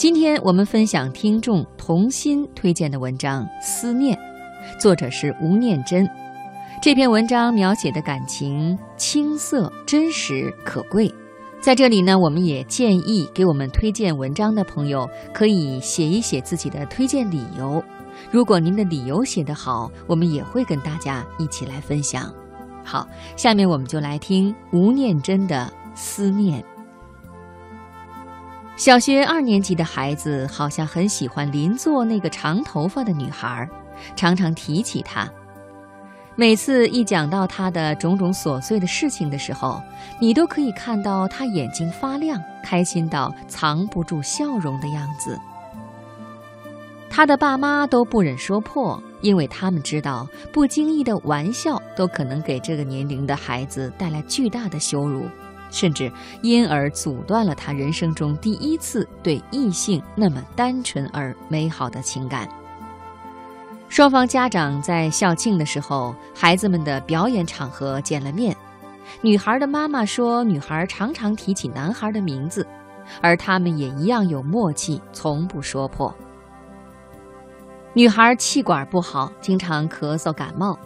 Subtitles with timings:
[0.00, 4.16] 今天我们分享听众童心推荐的文章《思念》，
[4.80, 6.08] 作者是吴念真。
[6.80, 11.14] 这篇文章描写的感情青涩、真实、可贵。
[11.60, 17.84] 在这里呢，我们也建议给我们推荐文章的朋友，可以写一写自己的推荐理由。
[18.30, 22.32] 如果您的理由写得好，我们也会跟大家一起来分享。
[22.82, 23.06] 好，
[23.36, 26.62] 下面我们就来听吴念真的《思念》。
[28.80, 33.68] 小学二年级的孩子好像很喜欢邻座那个长头发的女孩，
[34.16, 35.30] 常常提起她。
[36.34, 39.82] 每次一讲到她的种种琐碎的事情的时候，
[40.18, 45.38] 你都可以看到她眼睛发亮，开心到藏不住笑容的样子。
[47.10, 55.26] 他的爸妈都不忍说破，因为他们知道不经意的玩笑都可能给这个年龄的孩子带来巨大的羞辱。
[55.70, 56.10] 甚至
[56.42, 62.48] 因而阻断了他人生中第一次对异性那么单纯而美好的情感。
[63.88, 68.56] 双方家长在校庆的时候，孩子们的表演场合见了面。
[69.20, 72.64] 女孩的妈妈说，女孩常常提起男孩的名字，
[73.20, 76.14] 而他们也一样有默契，从不说破。
[77.92, 80.78] 女孩气管不好，经常咳嗽感冒。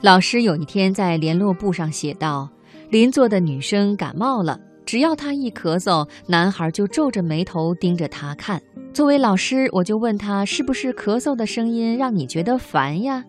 [0.00, 2.48] 老师有一天在联络簿上写道。
[2.90, 8.62] 邻座的女生感冒了，只要她一咳嗽，男孩就皱着眉头盯着她看。
[8.94, 13.24] 作为老师，我就问他是不是咳嗽的声音让你觉得烦呀？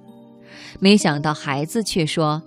[0.80, 2.42] 没想到孩子却说：“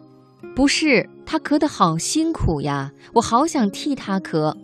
[0.57, 4.57] 不是，他咳得好辛苦呀，我好想替他咳。”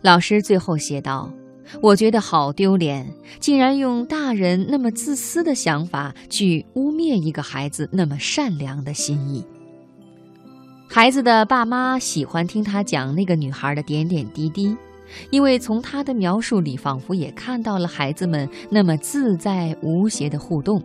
[0.00, 1.30] 老师最后写道
[1.82, 3.06] ：“我觉得好丢脸，
[3.38, 9.44] 竟然用大人那么自私的想法去污蔑一个孩子那么善良的心意。”
[10.94, 14.76] 孩子的爸妈喜欢听他讲那个女孩的点点滴滴，
[15.28, 20.80] 因为从他的描述里，仿佛也看到了孩子们那么自在无邪的互动。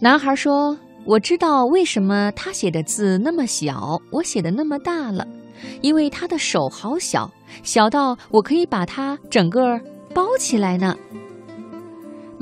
[0.00, 5.26] 男孩说：“我知道为什么他写的字那么小，我写的那么大了，
[5.80, 7.30] 因为他的手好小，
[7.62, 9.80] 小到我可以把它整个
[10.12, 10.94] 包起来呢。”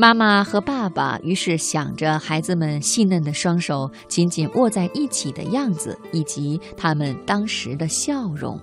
[0.00, 8.56] 妈妈和爸爸于是想着孩子们细嫩的双手紧紧握在一起的样子，以及他们当时的笑容。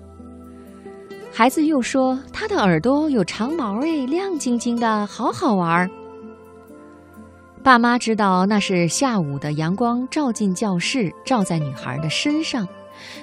[1.34, 5.92] 孩子又说：“他的耳朵有长毛，哎，亮晶晶的，好好玩。”
[7.62, 12.66] 爸妈知道那是下午的阳光照进教室，照在女孩的身上，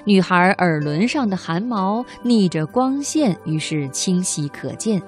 [0.05, 5.01] 女孩耳轮上的汗毛逆着光线，于是清晰可见。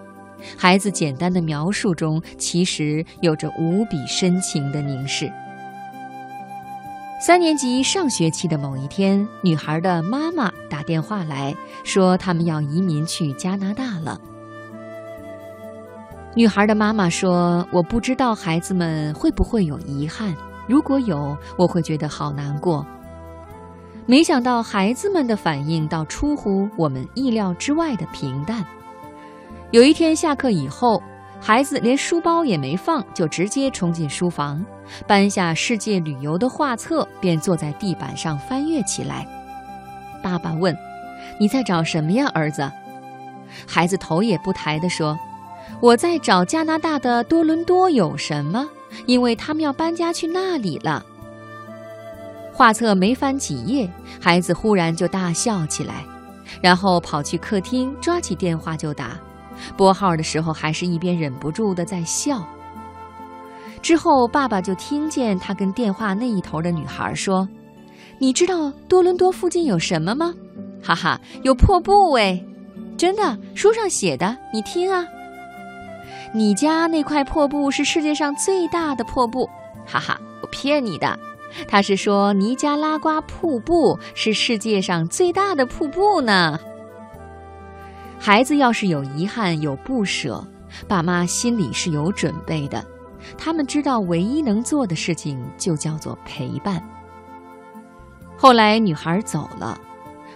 [0.57, 5.31] 孩子简单的描述中，其实有着无比深情的凝视。
[7.21, 14.19] 三年级上学期的某一天，女孩的妈妈打电话来说，他们要移民去加拿大了。
[16.35, 20.35] 女孩的妈妈说：“我不知道孩子们会不会有遗憾，
[20.67, 22.85] 如果有，我会觉得好难过。”
[24.05, 28.63] 没想到孩子们的反应倒出乎我们意料之外的平淡。
[29.71, 31.01] 有一天下课以后，
[31.41, 34.63] 孩子连书包也没放，就直接冲进书房，
[35.05, 39.27] 搬下世界旅游的画册，便坐在地板上翻阅起来。
[40.23, 40.75] 爸爸问
[41.39, 42.71] ：“你在找什么呀，儿子？”
[43.67, 45.17] 孩子头也不抬地说
[45.81, 48.67] ：“我在找加拿大的多伦多有什么，
[49.05, 51.03] 因为他们要搬家去那里了。”
[52.53, 53.89] 画册没翻几页，
[54.21, 56.05] 孩子忽然就大笑起来，
[56.61, 59.19] 然后跑去客厅，抓起电话就打。
[59.77, 62.45] 拨号的时候，还是一边忍不住的在笑。
[63.81, 67.47] 之后，爸爸就听见他跟电话那一头的女孩说
[68.17, 70.33] ：“你知道多伦多附近有什么吗？
[70.83, 72.43] 哈哈，有破布哎，
[72.97, 74.35] 真的，书上写的。
[74.51, 75.05] 你听啊，
[76.33, 79.47] 你家那块破布是世界上最大的破布，
[79.85, 81.17] 哈哈，我骗你的。
[81.67, 86.59] 他是说尼加拉瓜瀑布是世界上最大的瀑布呢。”
[88.19, 90.45] 孩子要是有遗憾、有不舍，
[90.87, 92.83] 爸妈心里是有准备的。
[93.37, 96.81] 他们知道，唯一能做的事情就叫做陪伴。
[98.37, 99.79] 后来，女孩走了，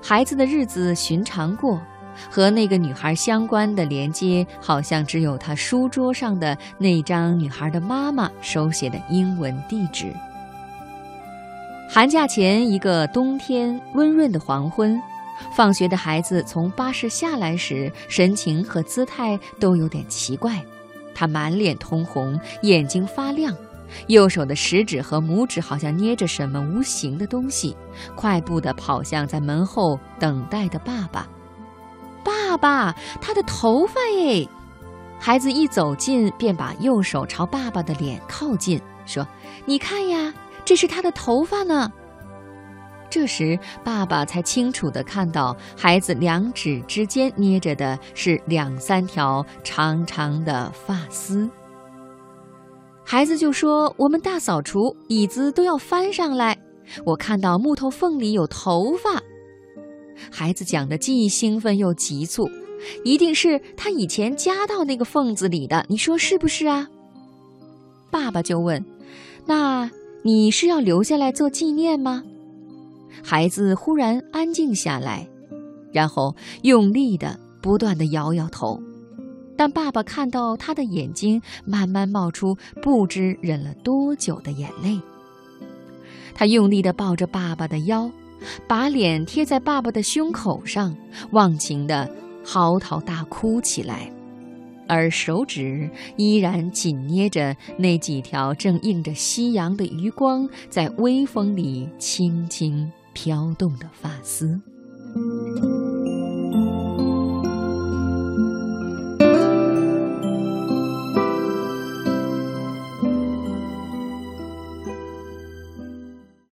[0.01, 1.81] 孩子的日子寻常过，
[2.29, 10.13] 和那个女孩相关的连接，好像只有他书桌上的那张女孩的妈妈手写的英文地址。
[11.89, 15.01] 寒假前一个冬天，温润的黄昏。
[15.55, 20.63] 放学的孩子从巴士下来时，神情和姿态都有点奇怪。
[21.13, 23.53] 他满脸通红，眼睛发亮，
[24.07, 27.75] 右手的食指和拇指好像捏着什么无形的东西，
[28.15, 31.27] 快步地跑向在门后等待的爸爸。
[32.23, 34.47] 爸爸，他的头发耶！
[35.19, 39.27] 孩子一走近，便把右手朝爸爸的脸靠近，说
[39.65, 40.33] ：“你看呀，
[40.63, 41.91] 这是他的头发呢。”
[43.09, 51.49] 这时，爸爸才清楚地看到，孩子两指之间捏着的是两三条长长的发丝。
[53.03, 56.55] 孩子就说：“我们大扫除，椅子都要翻上来，
[57.03, 59.19] 我看到木头缝里有头发。”
[60.31, 62.47] 孩子讲的既兴奋又急促，
[63.03, 66.87] 一定是他以前夹到那个缝子里的，你说是不是啊？
[68.11, 68.85] 爸爸就问
[69.47, 69.89] ：“那
[70.23, 72.23] 你是要留下来做纪念吗？”
[73.23, 75.27] 孩子忽然安静下来，
[75.91, 78.81] 然后用力的不断的摇摇头，
[79.57, 84.99] 但爸爸看到他的眼睛慢慢冒出不知忍了多久的眼泪。
[86.33, 88.09] 他用力的抱着爸爸的腰，
[88.65, 90.95] 把脸贴在爸爸的胸口上，
[91.31, 92.09] 忘情的
[92.45, 94.09] 嚎啕大哭起来，
[94.87, 102.89] 而手指依然紧捏着那几条正映着夕阳的余光，在微风里轻轻。
[103.13, 104.59] 飘动的发丝。